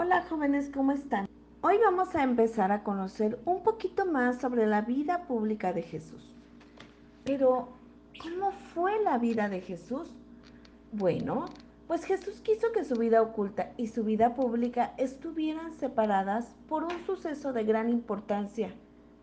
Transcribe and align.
Hola 0.00 0.22
jóvenes, 0.28 0.70
¿cómo 0.72 0.92
están? 0.92 1.28
Hoy 1.60 1.76
vamos 1.84 2.14
a 2.14 2.22
empezar 2.22 2.70
a 2.70 2.84
conocer 2.84 3.36
un 3.44 3.64
poquito 3.64 4.06
más 4.06 4.40
sobre 4.40 4.64
la 4.64 4.82
vida 4.82 5.24
pública 5.26 5.72
de 5.72 5.82
Jesús. 5.82 6.32
Pero, 7.24 7.70
¿cómo 8.22 8.52
fue 8.72 9.02
la 9.02 9.18
vida 9.18 9.48
de 9.48 9.60
Jesús? 9.60 10.08
Bueno, 10.92 11.46
pues 11.88 12.04
Jesús 12.04 12.40
quiso 12.42 12.70
que 12.70 12.84
su 12.84 12.94
vida 12.94 13.20
oculta 13.20 13.72
y 13.76 13.88
su 13.88 14.04
vida 14.04 14.36
pública 14.36 14.94
estuvieran 14.98 15.74
separadas 15.74 16.54
por 16.68 16.84
un 16.84 17.04
suceso 17.04 17.52
de 17.52 17.64
gran 17.64 17.88
importancia, 17.88 18.70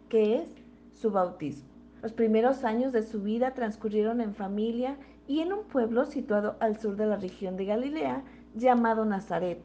que 0.09 0.35
es 0.39 0.49
su 0.91 1.09
bautismo. 1.09 1.69
Los 2.01 2.11
primeros 2.11 2.65
años 2.65 2.91
de 2.91 3.03
su 3.03 3.21
vida 3.21 3.53
transcurrieron 3.53 4.19
en 4.19 4.35
familia 4.35 4.97
y 5.25 5.39
en 5.39 5.53
un 5.53 5.63
pueblo 5.63 6.05
situado 6.05 6.57
al 6.59 6.77
sur 6.81 6.97
de 6.97 7.05
la 7.05 7.15
región 7.15 7.55
de 7.55 7.63
Galilea 7.63 8.23
llamado 8.55 9.05
Nazaret. 9.05 9.63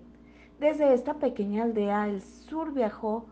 Desde 0.60 0.92
esta 0.92 1.14
pequeña 1.14 1.62
aldea 1.62 2.02
al 2.02 2.20
sur 2.20 2.74
viajó 2.74 3.24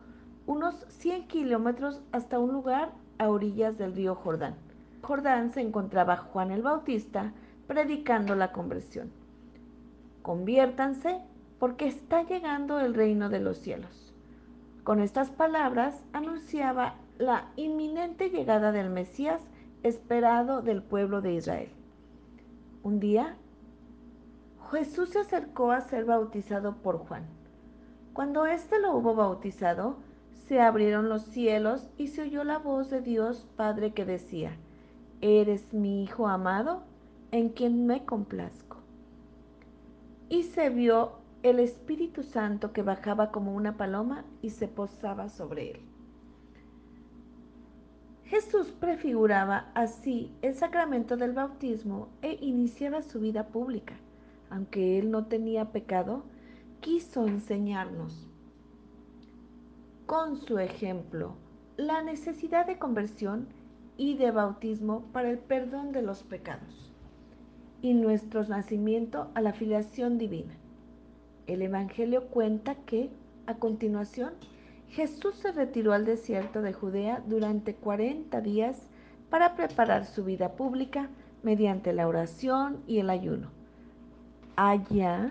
unos 0.47 0.87
100 0.89 1.29
kilómetros 1.29 2.01
hasta 2.11 2.39
un 2.39 2.55
lugar 2.55 2.91
a 3.19 3.29
orillas 3.29 3.77
del 3.77 3.95
río 3.95 4.15
Jordán. 4.15 4.55
Jordán 5.03 5.53
se 5.53 5.61
encontraba 5.61 6.17
Juan 6.17 6.51
el 6.53 6.63
Bautista 6.63 7.35
predicando 7.67 8.35
la 8.35 8.51
conversión. 8.51 9.11
Conviértanse 10.23 11.21
porque 11.59 11.87
está 11.87 12.23
llegando 12.23 12.81
el 12.81 12.95
reino 12.95 13.29
de 13.29 13.41
los 13.41 13.59
cielos. 13.59 14.15
Con 14.83 14.99
estas 14.99 15.29
palabras 15.29 16.01
anunciaba 16.15 16.95
la 17.19 17.51
inminente 17.57 18.31
llegada 18.31 18.73
del 18.73 18.89
Mesías 18.89 19.43
esperado 19.83 20.63
del 20.63 20.83
pueblo 20.83 21.21
de 21.21 21.35
Israel. 21.35 21.69
Un 22.83 23.01
día, 23.01 23.37
Jesús 24.71 25.11
se 25.11 25.21
acercó 25.21 25.73
a 25.73 25.81
ser 25.81 26.05
bautizado 26.05 26.77
por 26.77 26.99
Juan. 26.99 27.25
Cuando 28.13 28.45
éste 28.45 28.79
lo 28.79 28.95
hubo 28.97 29.15
bautizado, 29.15 29.97
se 30.47 30.61
abrieron 30.61 31.09
los 31.09 31.23
cielos 31.23 31.89
y 31.97 32.09
se 32.09 32.23
oyó 32.23 32.45
la 32.45 32.59
voz 32.59 32.91
de 32.91 33.01
Dios 33.01 33.47
Padre 33.57 33.93
que 33.93 34.05
decía, 34.05 34.53
Eres 35.23 35.73
mi 35.73 36.03
Hijo 36.03 36.29
amado, 36.29 36.83
en 37.31 37.49
quien 37.49 37.87
me 37.87 38.05
complazco. 38.05 38.77
Y 40.29 40.43
se 40.43 40.69
vio 40.69 41.13
el 41.43 41.61
Espíritu 41.61 42.23
Santo 42.23 42.73
que 42.73 42.83
bajaba 42.83 43.31
como 43.31 43.55
una 43.55 43.77
paloma 43.77 44.25
y 44.43 44.51
se 44.51 44.69
posaba 44.69 45.31
sobre 45.31 45.71
él. 45.71 45.81
Jesús 48.25 48.71
prefiguraba 48.79 49.71
así 49.75 50.31
el 50.43 50.55
sacramento 50.55 51.17
del 51.17 51.33
bautismo 51.33 52.09
e 52.21 52.37
iniciaba 52.43 53.01
su 53.01 53.21
vida 53.21 53.47
pública. 53.47 53.95
Aunque 54.51 54.99
él 54.99 55.11
no 55.11 55.27
tenía 55.27 55.73
pecado, 55.73 56.25
quiso 56.81 57.27
enseñarnos 57.27 58.29
con 60.07 60.37
su 60.37 60.59
ejemplo 60.59 61.35
la 61.77 62.03
necesidad 62.03 62.67
de 62.67 62.79
conversión 62.79 63.47
y 63.99 64.17
de 64.17 64.31
bautismo 64.31 65.03
para 65.13 65.31
el 65.31 65.39
perdón 65.39 65.93
de 65.93 66.03
los 66.03 66.23
pecados 66.23 66.93
y 67.83 67.95
nuestro 67.95 68.43
nacimiento 68.45 69.31
a 69.35 69.41
la 69.41 69.53
filiación 69.53 70.19
divina. 70.19 70.55
El 71.47 71.63
Evangelio 71.63 72.27
cuenta 72.29 72.75
que, 72.75 73.11
a 73.47 73.57
continuación, 73.57 74.33
Jesús 74.89 75.35
se 75.37 75.53
retiró 75.53 75.93
al 75.93 76.05
desierto 76.05 76.63
de 76.63 76.73
Judea 76.73 77.23
durante 77.27 77.75
40 77.75 78.41
días 78.41 78.89
para 79.31 79.55
preparar 79.57 80.07
su 80.07 80.25
vida 80.25 80.53
pública 80.53 81.11
mediante 81.43 81.93
la 81.93 82.09
oración 82.09 82.83
y 82.87 82.99
el 82.99 83.11
ayuno. 83.11 83.58
Allá 84.61 85.31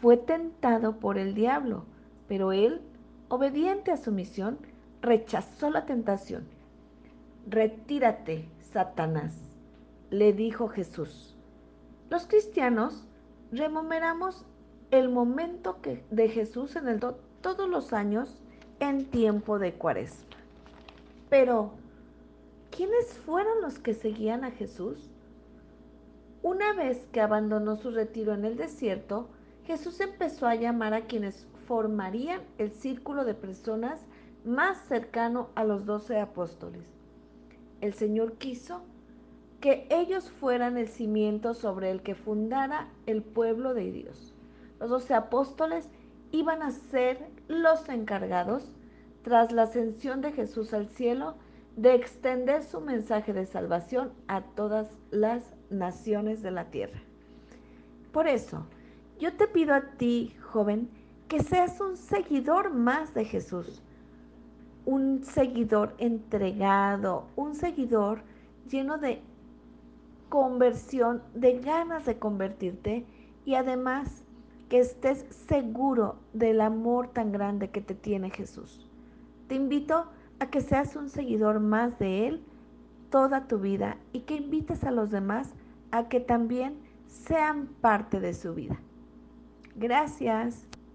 fue 0.00 0.16
tentado 0.16 0.96
por 0.96 1.18
el 1.18 1.34
diablo, 1.34 1.84
pero 2.26 2.50
él, 2.50 2.80
obediente 3.28 3.90
a 3.90 3.98
su 3.98 4.10
misión, 4.10 4.56
rechazó 5.02 5.68
la 5.68 5.84
tentación. 5.84 6.46
Retírate, 7.46 8.48
Satanás, 8.72 9.34
le 10.08 10.32
dijo 10.32 10.68
Jesús. 10.68 11.36
Los 12.08 12.24
cristianos 12.26 13.04
remomeramos 13.52 14.46
el 14.90 15.10
momento 15.10 15.82
que, 15.82 16.02
de 16.10 16.30
Jesús 16.30 16.74
en 16.74 16.88
el 16.88 17.00
todos 17.42 17.68
los 17.68 17.92
años 17.92 18.40
en 18.80 19.04
tiempo 19.04 19.58
de 19.58 19.74
cuaresma. 19.74 20.38
Pero, 21.28 21.72
¿quiénes 22.74 23.12
fueron 23.26 23.60
los 23.60 23.78
que 23.78 23.92
seguían 23.92 24.42
a 24.42 24.52
Jesús? 24.52 25.10
Una 26.44 26.74
vez 26.74 27.02
que 27.10 27.22
abandonó 27.22 27.76
su 27.76 27.90
retiro 27.90 28.34
en 28.34 28.44
el 28.44 28.58
desierto, 28.58 29.30
Jesús 29.64 29.98
empezó 30.00 30.46
a 30.46 30.54
llamar 30.54 30.92
a 30.92 31.06
quienes 31.06 31.46
formarían 31.66 32.42
el 32.58 32.70
círculo 32.70 33.24
de 33.24 33.32
personas 33.32 34.04
más 34.44 34.76
cercano 34.86 35.48
a 35.54 35.64
los 35.64 35.86
doce 35.86 36.20
apóstoles. 36.20 36.84
El 37.80 37.94
Señor 37.94 38.34
quiso 38.34 38.82
que 39.62 39.86
ellos 39.88 40.30
fueran 40.32 40.76
el 40.76 40.88
cimiento 40.88 41.54
sobre 41.54 41.90
el 41.90 42.02
que 42.02 42.14
fundara 42.14 42.90
el 43.06 43.22
pueblo 43.22 43.72
de 43.72 43.90
Dios. 43.90 44.34
Los 44.78 44.90
doce 44.90 45.14
apóstoles 45.14 45.88
iban 46.30 46.62
a 46.62 46.72
ser 46.72 47.26
los 47.48 47.88
encargados, 47.88 48.70
tras 49.22 49.50
la 49.50 49.62
ascensión 49.62 50.20
de 50.20 50.32
Jesús 50.32 50.74
al 50.74 50.88
cielo, 50.88 51.36
de 51.76 51.94
extender 51.94 52.62
su 52.62 52.80
mensaje 52.80 53.32
de 53.32 53.46
salvación 53.46 54.12
a 54.28 54.42
todas 54.42 54.88
las 55.10 55.42
naciones 55.70 56.42
de 56.42 56.50
la 56.50 56.66
tierra. 56.66 57.00
Por 58.12 58.28
eso, 58.28 58.64
yo 59.18 59.32
te 59.34 59.48
pido 59.48 59.74
a 59.74 59.82
ti, 59.96 60.34
joven, 60.40 60.88
que 61.28 61.42
seas 61.42 61.80
un 61.80 61.96
seguidor 61.96 62.70
más 62.70 63.14
de 63.14 63.24
Jesús, 63.24 63.82
un 64.84 65.24
seguidor 65.24 65.94
entregado, 65.98 67.26
un 67.36 67.54
seguidor 67.54 68.22
lleno 68.68 68.98
de 68.98 69.20
conversión, 70.28 71.22
de 71.34 71.58
ganas 71.60 72.04
de 72.06 72.18
convertirte 72.18 73.04
y 73.44 73.54
además 73.54 74.22
que 74.68 74.80
estés 74.80 75.26
seguro 75.46 76.16
del 76.32 76.60
amor 76.60 77.08
tan 77.08 77.32
grande 77.32 77.70
que 77.70 77.80
te 77.80 77.94
tiene 77.94 78.30
Jesús. 78.30 78.88
Te 79.48 79.54
invito 79.54 80.06
a 80.40 80.46
que 80.46 80.60
seas 80.60 80.96
un 80.96 81.08
seguidor 81.08 81.60
más 81.60 81.98
de 81.98 82.28
Él 82.28 82.44
toda 83.10 83.46
tu 83.46 83.58
vida 83.58 83.96
y 84.12 84.20
que 84.20 84.34
invites 84.34 84.84
a 84.84 84.90
los 84.90 85.10
demás 85.10 85.54
a 85.90 86.08
que 86.08 86.20
también 86.20 86.76
sean 87.06 87.68
parte 87.80 88.18
de 88.20 88.34
su 88.34 88.54
vida. 88.54 88.80
Gracias. 89.76 90.66